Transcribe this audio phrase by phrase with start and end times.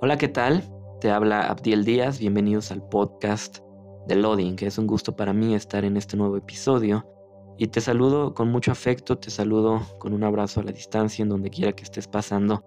[0.00, 0.62] Hola, ¿qué tal?
[1.00, 3.58] Te habla Abdiel Díaz, bienvenidos al podcast
[4.06, 7.04] de Loading, que es un gusto para mí estar en este nuevo episodio.
[7.58, 11.30] Y te saludo con mucho afecto, te saludo con un abrazo a la distancia en
[11.30, 12.62] donde quiera que estés pasando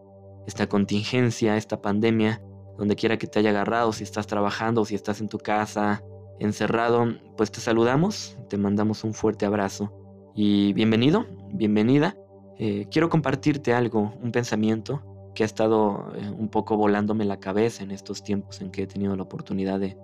[0.45, 2.41] esta contingencia, esta pandemia,
[2.77, 6.03] donde quiera que te haya agarrado, si estás trabajando, si estás en tu casa,
[6.37, 7.05] encerrado,
[7.37, 9.93] pues te saludamos, te mandamos un fuerte abrazo
[10.35, 12.17] y bienvenido, bienvenida.
[12.57, 17.83] Eh, quiero compartirte algo, un pensamiento que ha estado eh, un poco volándome la cabeza
[17.83, 19.97] en estos tiempos en que he tenido la oportunidad de,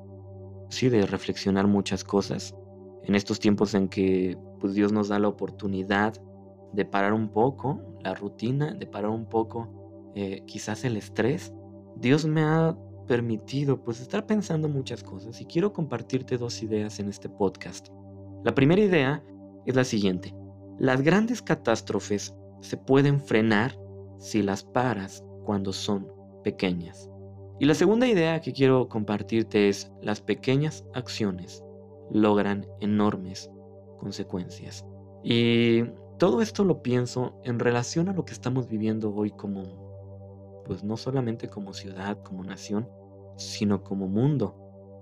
[0.70, 2.56] sí, de reflexionar muchas cosas.
[3.04, 6.14] En estos tiempos en que pues, Dios nos da la oportunidad
[6.74, 11.54] de parar un poco la rutina, de parar un poco eh, quizás el estrés.
[11.96, 17.10] Dios me ha permitido pues estar pensando muchas cosas y quiero compartirte dos ideas en
[17.10, 17.88] este podcast.
[18.44, 19.24] La primera idea
[19.66, 20.36] es la siguiente.
[20.78, 23.78] Las grandes catástrofes se pueden frenar
[24.20, 26.12] si las paras cuando son
[26.44, 27.10] pequeñas.
[27.60, 31.64] Y la segunda idea que quiero compartirte es las pequeñas acciones
[32.12, 33.50] logran enormes
[33.98, 34.86] consecuencias.
[35.24, 35.84] Y
[36.20, 40.98] todo esto lo pienso en relación a lo que estamos viviendo hoy como, pues no
[40.98, 42.88] solamente como ciudad, como nación,
[43.38, 44.56] sino como mundo.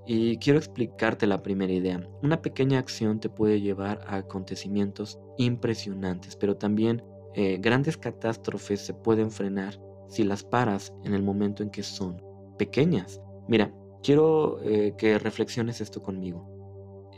[0.06, 2.08] Y quiero explicarte la primera idea.
[2.22, 7.04] Una pequeña acción te puede llevar a acontecimientos impresionantes, pero también
[7.38, 12.22] eh, grandes catástrofes se pueden frenar si las paras en el momento en que son
[12.58, 13.22] pequeñas.
[13.50, 16.50] Mira, quiero eh, que reflexiones esto conmigo.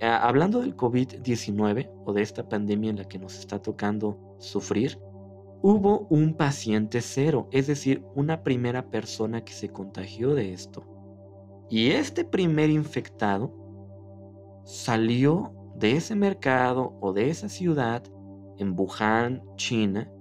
[0.02, 5.00] hablando del COVID-19 o de esta pandemia en la que nos está tocando sufrir,
[5.62, 10.84] hubo un paciente cero, es decir, una primera persona que se contagió de esto.
[11.70, 13.54] Y este primer infectado
[14.64, 18.04] salió de ese mercado o de esa ciudad
[18.58, 20.12] en Wuhan, China,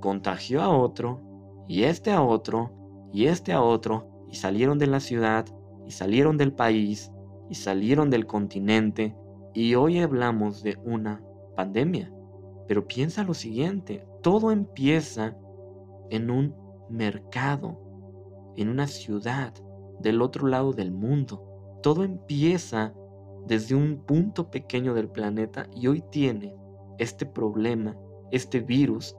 [0.00, 1.20] contagió a otro,
[1.68, 2.72] y este a otro,
[3.12, 5.46] y este a otro, y salieron de la ciudad,
[5.86, 7.10] y salieron del país,
[7.48, 9.16] y salieron del continente,
[9.54, 11.22] y hoy hablamos de una
[11.56, 12.12] pandemia.
[12.66, 15.36] Pero piensa lo siguiente, todo empieza
[16.10, 16.54] en un
[16.88, 17.80] mercado,
[18.56, 19.52] en una ciudad,
[20.00, 21.78] del otro lado del mundo.
[21.82, 22.94] Todo empieza
[23.46, 26.54] desde un punto pequeño del planeta y hoy tiene
[27.00, 27.96] este problema,
[28.30, 29.16] este virus,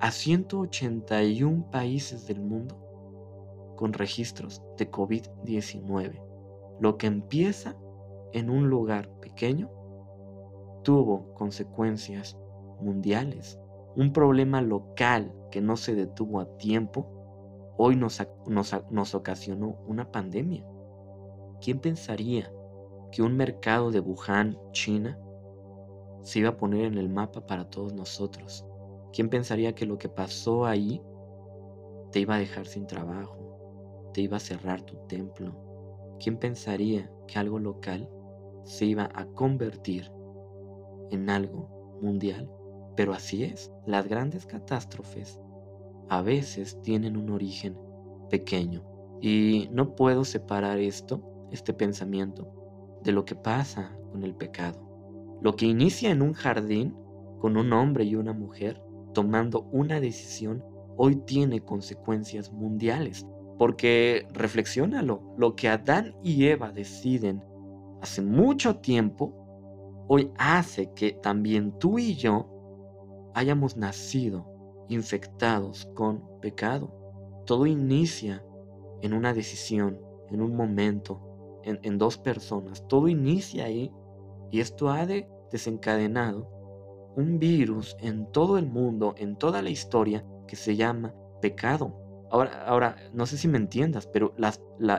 [0.00, 2.76] a 181 países del mundo
[3.76, 6.18] con registros de COVID-19.
[6.80, 7.76] Lo que empieza
[8.32, 9.70] en un lugar pequeño
[10.82, 12.38] tuvo consecuencias
[12.80, 13.60] mundiales.
[13.96, 17.06] Un problema local que no se detuvo a tiempo,
[17.76, 20.64] hoy nos, ocasionó una pandemia.
[21.60, 22.50] ¿Quién pensaría
[23.12, 25.18] que un mercado de Wuhan, China,
[26.22, 28.64] se iba a poner en el mapa para todos nosotros.
[29.12, 31.02] ¿Quién pensaría que lo que pasó ahí
[32.12, 34.10] te iba a dejar sin trabajo?
[34.12, 35.54] Te iba a cerrar tu templo.
[36.18, 38.08] ¿Quién pensaría que algo local
[38.64, 40.10] se iba a convertir
[41.10, 42.50] en algo mundial?
[42.96, 45.40] Pero así es, las grandes catástrofes
[46.08, 47.78] a veces tienen un origen
[48.28, 48.84] pequeño.
[49.20, 54.89] Y no puedo separar esto, este pensamiento, de lo que pasa con el pecado.
[55.42, 56.96] Lo que inicia en un jardín
[57.38, 58.82] con un hombre y una mujer
[59.14, 60.62] tomando una decisión
[60.96, 63.26] hoy tiene consecuencias mundiales.
[63.58, 67.42] Porque reflexiónalo, lo que Adán y Eva deciden
[68.00, 69.34] hace mucho tiempo,
[70.08, 72.48] hoy hace que también tú y yo
[73.34, 74.46] hayamos nacido
[74.88, 76.94] infectados con pecado.
[77.46, 78.44] Todo inicia
[79.02, 79.98] en una decisión,
[80.30, 82.86] en un momento, en, en dos personas.
[82.88, 83.90] Todo inicia ahí
[84.50, 85.06] y esto ha
[85.50, 86.48] desencadenado
[87.16, 91.96] un virus en todo el mundo, en toda la historia, que se llama pecado.
[92.30, 94.34] Ahora, ahora no sé si me entiendas, pero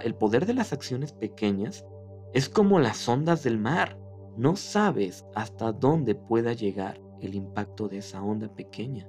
[0.04, 1.86] el poder de las acciones pequeñas
[2.34, 3.98] es como las ondas del mar.
[4.38, 9.08] No sabes hasta dónde pueda llegar el impacto de esa onda pequeña.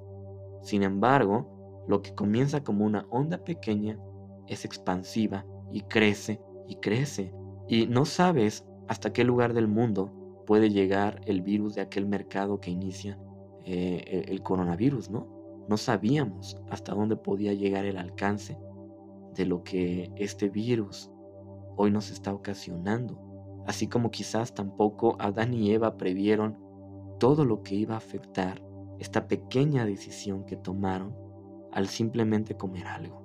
[0.62, 3.98] Sin embargo, lo que comienza como una onda pequeña
[4.46, 7.34] es expansiva y crece y crece.
[7.68, 10.12] Y no sabes hasta qué lugar del mundo
[10.46, 13.18] puede llegar el virus de aquel mercado que inicia
[13.64, 15.28] eh, e, el coronavirus, ¿no?
[15.68, 18.58] No sabíamos hasta dónde podía llegar el alcance
[19.34, 21.10] de lo que este virus
[21.76, 23.18] hoy nos está ocasionando.
[23.66, 26.58] Así como quizás tampoco Adán y Eva previeron
[27.18, 28.60] todo lo que iba a afectar
[28.98, 31.16] esta pequeña decisión que tomaron
[31.72, 33.22] al simplemente comer algo.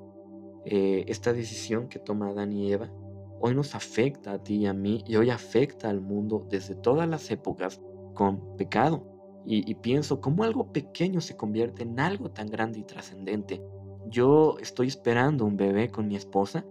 [0.66, 2.92] Eh, esta decisión que toma Adán y Eva
[3.40, 7.08] hoy nos afecta a ti y a mí y hoy afecta al mundo desde todas
[7.08, 7.82] las épocas
[8.14, 9.04] con pecado.
[9.50, 13.64] Y, pienso cómo algo pequeño se convierte en algo tan grande y trascendente.
[14.10, 16.66] Yo estoy esperando un bebé con mi esposa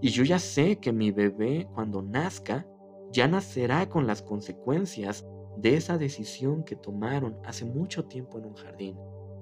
[0.00, 2.64] Y yo ya sé que mi bebé cuando nazca
[3.10, 5.26] ya nacerá con las consecuencias
[5.56, 8.96] de esa decisión que tomaron hace mucho tiempo en un jardín.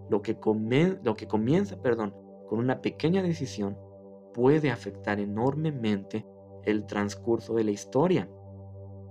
[0.08, 0.38] Lo que,
[1.02, 2.14] lo que comienza perdón,
[2.48, 3.76] con una pequeña decisión
[4.32, 6.26] puede afectar enormemente
[6.64, 8.28] el transcurso de la historia.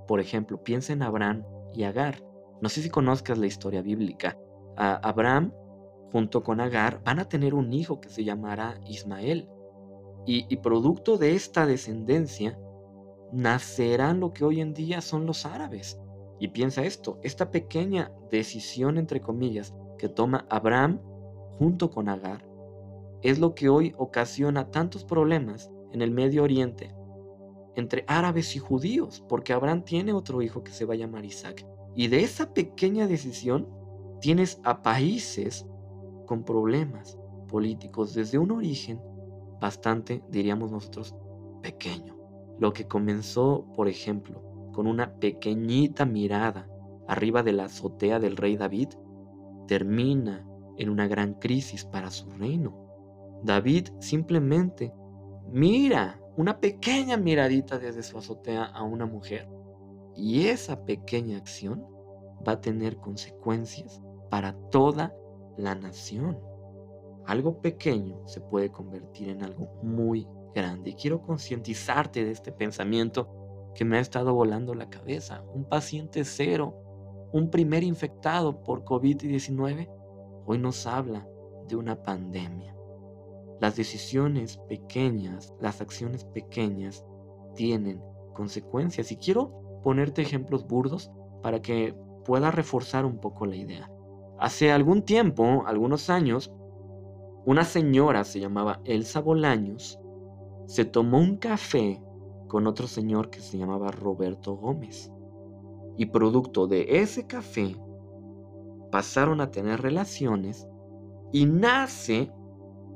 [0.08, 1.44] Por ejemplo, piensa en Abraham
[1.74, 2.24] y Agar.
[2.62, 4.38] No sé si conozcas la historia bíblica.
[4.76, 5.54] Abraham
[6.12, 9.48] junto con Agar van a tener un hijo que se llamará Ismael.
[10.26, 12.60] y producto de esta descendencia
[13.32, 16.00] nacerán lo que hoy en día son los árabes.
[16.40, 21.02] Y piensa esto, esta pequeña decisión, entre comillas, que toma Abraham
[21.58, 22.46] junto con Agar,
[23.22, 26.96] es lo que hoy ocasiona tantos problemas en el Medio Oriente
[27.76, 31.66] entre árabes y judíos, porque Abraham tiene otro hijo que se va a llamar Isaac.
[31.96, 33.68] Y de esa pequeña decisión
[34.22, 35.66] tienes a países
[36.26, 37.18] con problemas
[37.48, 39.02] políticos desde un origen
[39.60, 41.16] bastante, diríamos nosotros,
[41.62, 42.18] pequeño.
[42.60, 44.44] Lo que comenzó, por ejemplo,
[44.74, 46.70] con una pequeñita mirada
[47.08, 48.90] arriba de la azotea del rey David,
[49.68, 52.88] termina en una gran crisis para su reino.
[53.44, 54.94] David simplemente
[55.52, 59.50] mira una pequeña miradita desde su azotea a una mujer
[60.16, 61.86] y esa pequeña acción
[62.48, 65.14] va a tener consecuencias para toda
[65.58, 66.40] la nación.
[67.26, 70.92] Algo pequeño se puede convertir en algo muy grande.
[70.92, 73.30] Y quiero concientizarte de este pensamiento
[73.76, 75.44] que me ha estado volando la cabeza.
[75.54, 76.76] Un paciente cero,
[77.32, 79.90] un primer infectado por COVID-19,
[80.46, 81.28] hoy nos habla
[81.68, 82.76] de una pandemia.
[83.60, 87.06] Las decisiones pequeñas, las acciones pequeñas
[87.56, 88.02] tienen
[88.34, 89.12] consecuencias.
[89.12, 91.12] Y quiero ponerte ejemplos burdos
[91.42, 91.96] para que
[92.26, 93.92] pueda reforzar un poco la idea.
[94.40, 96.54] Hace algún tiempo, algunos años,
[97.46, 100.00] una señora se llamaba Elsa Bolaños,
[100.66, 102.02] se tomó un café
[102.48, 105.12] con otro señor que se llamaba Roberto Gómez.
[105.98, 107.76] Y producto de ese café,
[108.92, 110.68] pasaron a tener relaciones
[111.32, 112.32] y nace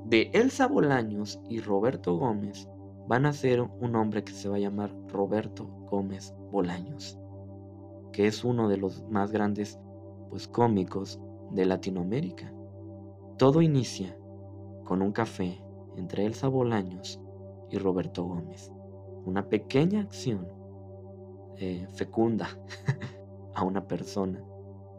[0.06, 2.68] de Elsa Bolaños y Roberto Gómez,
[3.08, 7.18] van a ser un hombre que se va a llamar Roberto Gómez Bolaños,
[8.12, 9.80] que es uno de los más grandes
[10.30, 11.20] pues cómicos
[11.52, 12.52] de Latinoamérica.
[13.38, 14.18] Todo inicia
[14.86, 15.62] con un café
[15.96, 17.20] entre Elsa Bolaños
[17.70, 18.72] y Roberto Gómez.
[19.26, 20.48] Una pequeña acción
[21.58, 22.48] eh, fecunda
[23.56, 24.44] a una persona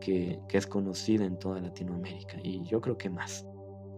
[0.00, 3.46] que, es conocida en toda Latinoamérica y yo creo que más.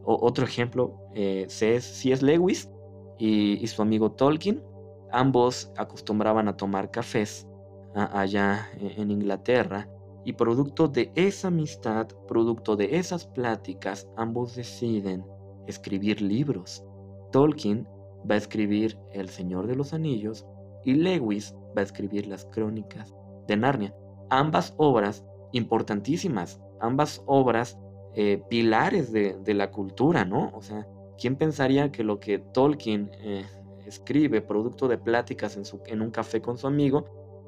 [0.07, 2.71] Otro ejemplo, eh, es Lewis
[3.19, 4.63] y, su amigo Tolkien,
[5.11, 7.47] ambos acostumbraban a tomar cafés
[7.95, 9.89] allá e, en Inglaterra
[10.25, 15.25] y producto de esa amistad, producto de esas pláticas, ambos deciden
[15.67, 16.85] escribir libros.
[17.33, 17.89] Tolkien
[18.29, 20.47] va a escribir El Señor de los Anillos
[20.85, 23.15] y Lewis va a escribir las Crónicas
[23.47, 23.95] de Narnia.
[24.31, 27.79] Ambas obras importantísimas, ambas obras
[28.19, 30.51] eh, pilares de, la cultura, ¿no?
[30.55, 33.45] O sea, ¿quién pensaría que lo que Tolkien eh,
[33.85, 37.05] escribe, producto de pláticas en, un café con su amigo,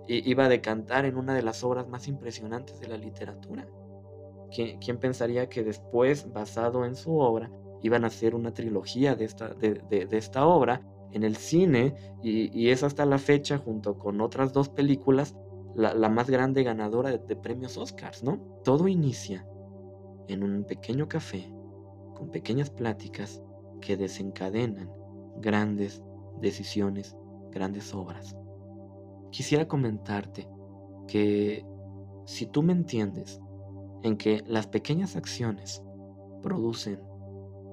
[0.06, 3.66] iba a decantar en una de las obras más impresionantes de la literatura?
[4.50, 7.50] ¿Quién pensaría que después, basado en su obra,
[7.82, 10.82] iban a hacer una trilogía de esta, de, esta obra
[11.12, 15.34] en el cine y, es hasta la fecha, junto con otras dos películas,
[15.74, 18.38] la, más grande ganadora de, premios Oscars, ¿no?
[18.64, 19.46] Todo inicia
[20.28, 21.52] en un pequeño café,
[22.14, 23.42] con pequeñas pláticas
[23.80, 24.90] que desencadenan
[25.36, 26.02] grandes
[26.40, 27.16] decisiones,
[27.50, 28.36] grandes obras.
[29.30, 30.48] Quisiera comentarte
[31.06, 31.64] que
[32.24, 33.40] si tú me entiendes
[34.02, 35.82] en que las pequeñas acciones
[36.42, 37.00] producen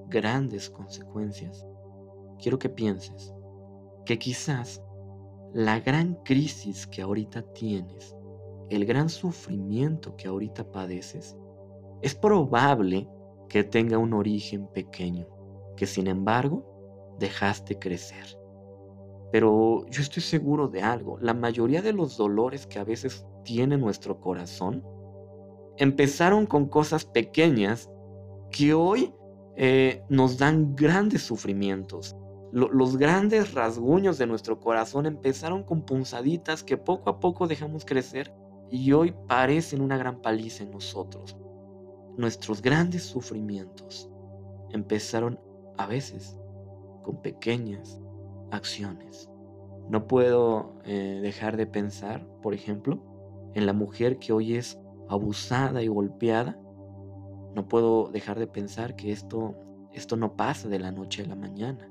[0.08, 1.66] grandes consecuencias,
[2.38, 3.32] quiero que pienses
[4.04, 4.82] que quizás
[5.52, 8.14] la gran crisis que ahorita tienes,
[8.70, 11.36] el gran sufrimiento que ahorita padeces,
[12.02, 13.08] es probable
[13.48, 15.26] que tenga un origen pequeño,
[15.76, 16.64] que sin embargo
[17.18, 18.38] dejaste crecer.
[19.32, 23.76] Pero yo estoy seguro de algo, la mayoría de los dolores que a veces tiene
[23.76, 24.84] nuestro corazón
[25.78, 27.90] empezaron con cosas pequeñas
[28.50, 29.12] que hoy
[29.56, 32.16] eh, nos dan grandes sufrimientos.
[32.52, 38.32] los grandes rasguños de nuestro corazón empezaron con punzaditas que poco a poco dejamos crecer
[38.70, 41.36] y hoy parecen una gran paliza en nosotros.
[42.16, 44.10] Nuestros grandes sufrimientos
[44.70, 45.38] empezaron
[45.76, 46.38] a veces
[47.02, 48.00] con pequeñas
[48.50, 49.28] acciones.
[49.88, 53.02] No puedo eh, dejar de pensar, por ejemplo,
[53.54, 56.58] en la mujer que hoy es abusada y golpeada
[57.56, 59.54] no puedo dejar de pensar que esto,
[59.94, 61.90] esto no pasa de la noche a la mañana.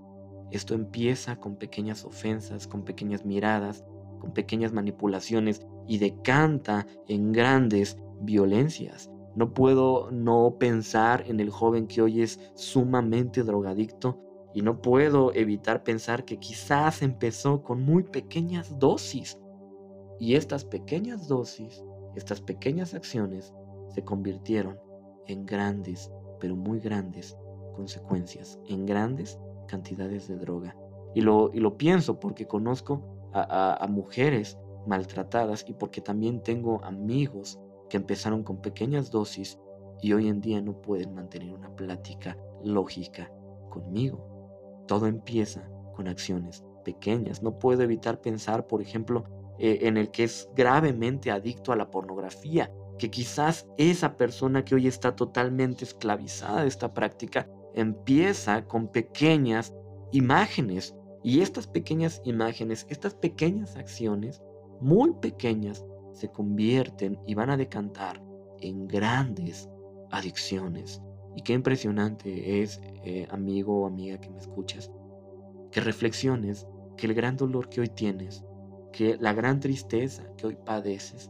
[0.51, 3.83] Esto empieza con pequeñas ofensas, con pequeñas miradas,
[4.19, 9.09] con pequeñas manipulaciones y decanta en grandes violencias.
[9.35, 14.21] No puedo no pensar en el joven que hoy es sumamente drogadicto
[14.53, 19.37] y no puedo evitar pensar que quizás empezó con muy pequeñas dosis.
[20.19, 21.83] Y estas pequeñas dosis,
[22.15, 23.53] estas pequeñas acciones
[23.89, 24.79] se convirtieron
[25.27, 27.37] en grandes, pero muy grandes
[27.75, 29.37] consecuencias, en grandes
[29.67, 30.75] cantidades de droga.
[31.13, 33.01] Y lo, y lo pienso porque conozco
[33.33, 37.59] a, mujeres maltratadas y porque también tengo amigos
[37.95, 39.59] empezaron con pequeñas dosis
[40.01, 43.31] y hoy en día no pueden mantener una plática lógica
[43.69, 44.83] conmigo.
[44.87, 47.41] Todo empieza con acciones pequeñas.
[47.41, 49.25] No puedo evitar pensar, por ejemplo,
[49.57, 54.75] eh, en el que es gravemente adicto a la pornografía, que quizás esa persona que
[54.75, 59.73] hoy está totalmente esclavizada de esta práctica empieza con pequeñas
[60.11, 64.41] imágenes y estas pequeñas imágenes, estas pequeñas acciones,
[64.79, 65.83] muy pequeñas,
[66.15, 68.21] se convierten y van a decantar
[68.61, 69.69] en grandes
[70.11, 71.01] adicciones.
[71.35, 74.91] Y qué impresionante es, eh, amigo o amiga que me escuchas,
[75.71, 78.45] que reflexiones que el gran dolor que hoy tienes,
[78.93, 81.29] que la gran tristeza que hoy padeces,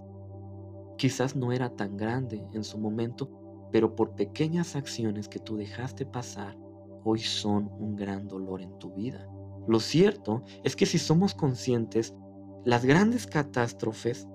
[0.97, 3.29] quizás no era tan grande en su momento,
[3.71, 6.55] pero por pequeñas acciones que tú dejaste pasar,
[7.03, 9.27] hoy son un gran dolor en tu vida.
[9.67, 12.13] Lo cierto es que si somos conscientes,
[12.63, 14.27] las grandes catástrofes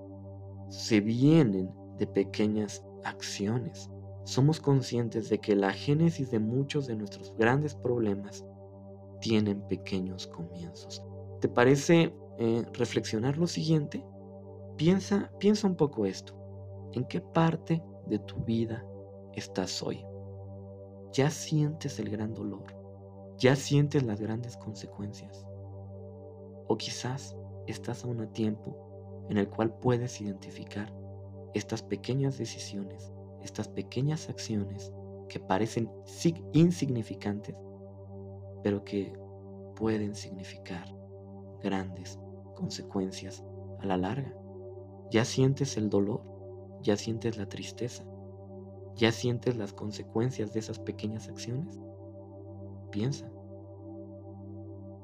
[0.71, 3.89] se vienen de pequeñas acciones.
[4.23, 8.45] Somos conscientes de que la génesis de muchos de nuestros grandes problemas
[9.19, 11.03] tienen pequeños comienzos.
[11.41, 14.03] ¿Te parece eh, reflexionar lo siguiente?
[14.77, 16.33] Piensa, piensa un poco esto.
[16.93, 18.85] ¿En qué parte de tu vida
[19.33, 20.05] estás hoy?
[21.11, 22.63] ¿Ya sientes el gran dolor?
[23.37, 25.45] ¿Ya sientes las grandes consecuencias?
[26.67, 27.35] O quizás
[27.67, 28.90] estás aún a tiempo
[29.31, 30.93] en el cual puedes identificar
[31.53, 34.91] estas pequeñas decisiones, estas pequeñas acciones
[35.29, 35.89] que parecen
[36.51, 37.55] insignificantes,
[38.61, 39.17] pero que
[39.77, 40.85] pueden significar
[41.63, 42.19] grandes
[42.57, 43.41] consecuencias
[43.79, 44.35] a la larga.
[45.11, 46.23] Ya sientes el dolor,
[46.81, 48.03] ya sientes la tristeza,
[48.97, 51.79] ya sientes las consecuencias de esas pequeñas acciones.
[52.91, 53.31] Piensa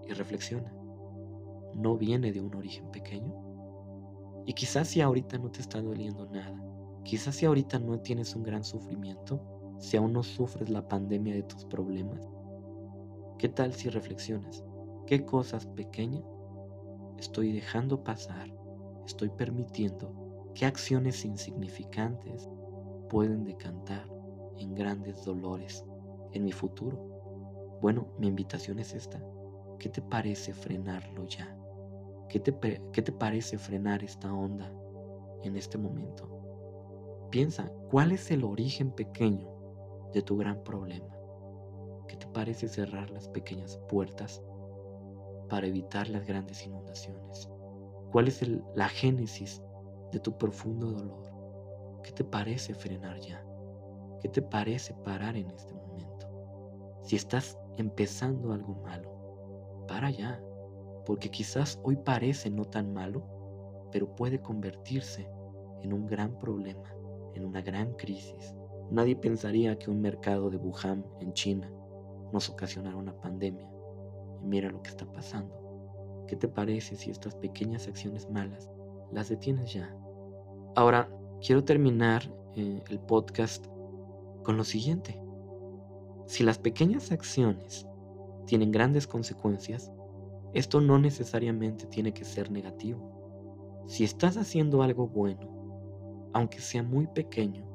[0.05, 0.75] y reflexiona.
[1.75, 3.46] ¿No viene de un origen pequeño?
[4.47, 6.59] Y quizás si ahorita no te está doliendo nada,
[7.03, 9.41] quizás si ahorita no tienes un gran sufrimiento,
[9.77, 12.21] si aún no sufres la pandemia de tus problemas,
[13.37, 14.63] ¿qué tal si reflexionas?
[15.05, 16.23] ¿Qué cosas pequeñas
[17.17, 18.49] estoy dejando pasar,
[19.05, 20.13] estoy permitiendo
[20.55, 22.49] que acciones insignificantes
[23.09, 24.07] pueden decantar
[24.57, 25.83] en grandes dolores
[26.31, 27.77] en mi futuro.
[27.81, 29.21] Bueno, mi invitación es esta.
[29.77, 31.56] ¿Qué te parece frenarlo ya?
[32.29, 34.71] ¿Qué te, ¿Qué te parece frenar esta onda
[35.43, 36.37] en este momento?
[37.31, 39.49] Piensa, ¿cuál es el origen pequeño
[40.13, 41.15] de tu gran problema?
[42.07, 44.41] ¿Qué te parece cerrar las pequeñas puertas
[45.49, 47.49] para evitar las grandes inundaciones?
[48.11, 48.41] ¿Cuál es
[48.75, 49.61] la génesis
[50.11, 52.01] de tu profundo dolor?
[52.03, 53.45] ¿Qué te parece frenar ya?
[54.21, 56.27] ¿Qué te parece parar en este momento?
[57.03, 60.41] Si estás empezando algo malo, para ya,
[61.07, 63.23] porque quizás hoy parece no tan malo,
[63.93, 65.25] pero puede convertirse
[65.81, 66.93] en un gran problema,
[67.33, 68.53] en una gran crisis.
[68.91, 71.71] Nadie pensaría que un mercado de Wuhan en China
[72.33, 73.71] nos ocasionara una pandemia
[74.43, 76.25] y mira lo que está pasando.
[76.27, 78.69] ¿Qué te parece si estas pequeñas acciones malas
[79.13, 79.95] las detienes ya?
[80.75, 81.09] Ahora,
[81.39, 82.23] quiero terminar
[82.57, 83.65] eh, el podcast
[84.43, 85.17] con lo siguiente.
[86.25, 87.87] Si las pequeñas acciones
[88.45, 89.89] tienen grandes consecuencias,
[90.53, 93.83] esto no necesariamente tiene que ser negativo.
[93.87, 97.65] Si estás haciendo algo bueno, aunque sea muy pequeño,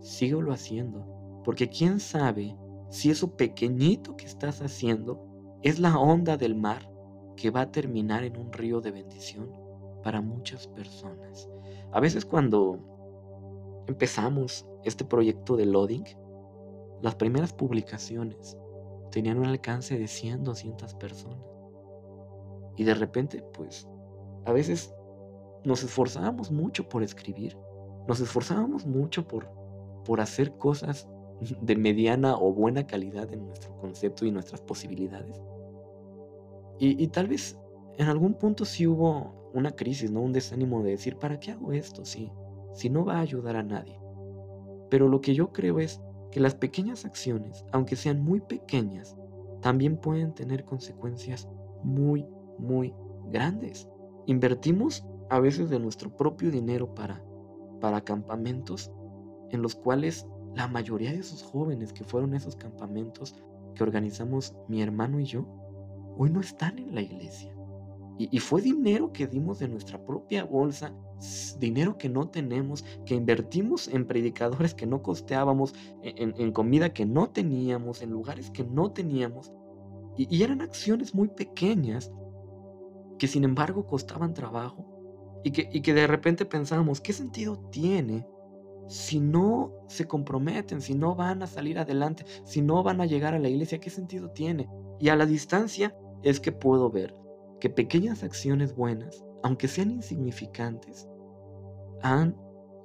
[0.00, 1.06] síguelo haciendo,
[1.44, 2.56] porque quién sabe
[2.88, 5.26] si eso pequeñito que estás haciendo
[5.62, 6.90] es la onda del mar
[7.36, 9.50] que va a terminar en un río de bendición
[10.02, 11.48] para muchas personas.
[11.92, 12.78] A veces cuando
[13.86, 16.04] empezamos este proyecto de loading,
[17.02, 18.56] las primeras publicaciones
[19.10, 21.55] tenían un alcance de 100, 200 personas.
[22.76, 23.88] Y de repente, pues,
[24.44, 24.94] a veces
[25.64, 27.56] nos esforzábamos mucho por escribir,
[28.06, 29.48] nos esforzábamos mucho por,
[30.04, 31.08] por hacer cosas
[31.60, 35.40] de mediana o buena calidad en nuestro concepto y nuestras posibilidades.
[36.78, 37.58] Y, tal vez
[37.96, 40.20] en algún punto sí hubo una crisis, ¿no?
[40.20, 42.04] Un desánimo de decir, ¿para qué hago esto?
[42.04, 42.30] Si,
[42.74, 43.98] si no va a ayudar a nadie.
[44.90, 49.16] Pero lo que yo creo es que las pequeñas acciones, aunque sean muy pequeñas,
[49.62, 51.48] también pueden tener consecuencias
[51.82, 52.26] muy,
[52.58, 52.94] muy
[53.30, 53.88] grandes.
[54.26, 57.22] Invertimos a veces de nuestro propio dinero para,
[57.80, 58.90] para campamentos
[59.50, 63.34] en los cuales la mayoría de esos jóvenes que fueron esos campamentos
[63.74, 65.46] que organizamos mi hermano y yo,
[66.16, 67.52] hoy no están en la iglesia.
[68.18, 70.94] Y, fue dinero que dimos de nuestra propia bolsa,
[71.58, 77.04] dinero que no tenemos, que invertimos en predicadores que no costeábamos, e, en, comida que
[77.04, 79.52] no teníamos, en lugares que no teníamos.
[80.16, 82.10] Y, y eran acciones muy pequeñas
[83.18, 88.26] que sin embargo costaban trabajo y que, y que de repente pensábamos, ¿qué sentido tiene
[88.88, 93.34] si no se comprometen, si no van a salir adelante, si no van a llegar
[93.34, 94.68] a la iglesia, ¿qué sentido tiene?
[94.98, 97.14] Y a la distancia es que puedo ver
[97.60, 101.08] que pequeñas acciones buenas, aunque sean insignificantes,
[102.02, 102.36] han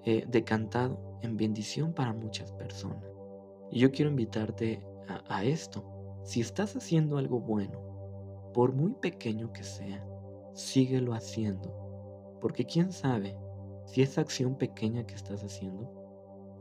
[0.06, 3.06] eh, decantado en bendición para muchas personas.
[3.70, 4.86] Y yo quiero invitarte
[5.28, 5.84] a esto.
[6.24, 7.80] Si estás haciendo algo bueno,
[8.54, 10.06] por muy pequeño que sea,
[10.54, 12.38] síguelo haciendo.
[12.40, 13.36] Porque quién sabe
[13.86, 15.92] si esa acción pequeña que estás haciendo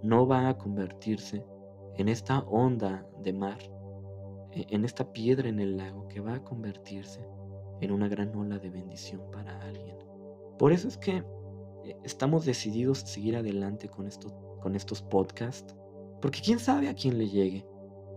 [0.02, 1.44] no va a convertirse
[1.96, 3.58] en esta onda de mar,
[4.52, 7.20] e, en esta piedra en el lago que va a convertirse
[7.80, 9.96] en una gran ola de bendición para alguien.
[10.58, 11.24] Por eso es que
[11.84, 14.28] eh, estamos decididos a seguir adelante con, esto,
[14.60, 15.74] con estos podcasts,
[16.20, 17.66] porque quién sabe a quién le llegue,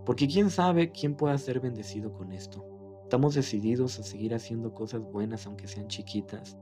[0.05, 2.65] porque quién sabe quién pueda ser bendecido con esto.
[3.13, 6.57] Estamos decididos a seguir haciendo cosas buenas aunque sean chiquitas,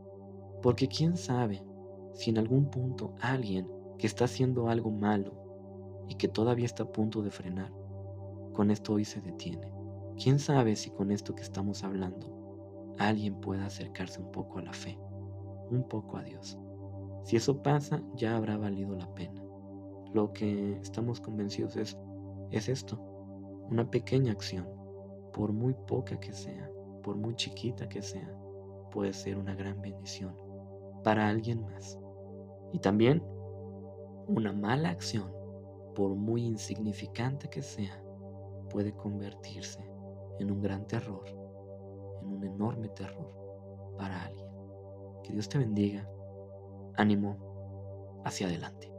[0.62, 1.64] porque quién sabe
[2.14, 5.32] si en algún punto alguien que está haciendo algo malo
[6.10, 7.72] y que todavía está a punto de frenar,
[8.52, 9.72] con esto hoy se detiene.
[10.22, 12.28] ¿Quién sabe si con esto que estamos hablando
[13.00, 15.00] alguien pueda acercarse un poco a la fe,
[15.70, 16.60] un poco a Dios?
[17.24, 19.42] Si eso pasa, ya habrá valido la pena.
[20.14, 21.98] Lo que estamos convencidos es,
[22.50, 23.00] es esto,
[23.70, 24.81] una pequeña acción,
[25.34, 26.70] por muy poca que sea,
[27.04, 28.34] por muy chiquita que sea,
[28.92, 30.36] puede ser una gran bendición
[31.04, 31.98] para alguien más.
[32.74, 33.24] Y también
[34.28, 35.32] una mala acción,
[35.96, 38.02] por muy insignificante que sea,
[38.70, 39.84] puede convertirse
[40.40, 41.26] en un gran terror,
[42.22, 43.32] en un enorme terror
[43.98, 44.48] para alguien.
[45.24, 46.08] Que Dios te bendiga.
[46.96, 48.91] Ánimo hacia adelante.